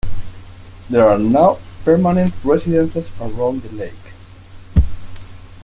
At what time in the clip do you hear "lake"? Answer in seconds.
3.75-4.13